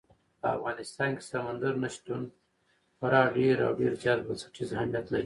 په 0.39 0.47
افغانستان 0.57 1.09
کې 1.17 1.23
سمندر 1.31 1.73
نه 1.83 1.89
شتون 1.95 2.21
خورا 2.97 3.21
ډېر 3.37 3.55
او 3.65 3.71
ډېر 3.79 3.91
زیات 4.03 4.19
بنسټیز 4.27 4.69
اهمیت 4.73 5.05
لري. 5.09 5.19